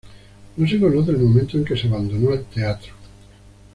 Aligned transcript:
No 0.57 0.67
se 0.67 0.79
conoce 0.79 1.11
el 1.11 1.19
momento 1.19 1.57
en 1.57 1.63
que 1.63 1.77
se 1.77 1.85
abandonó 1.87 2.33
el 2.33 2.43
teatro. 2.45 2.95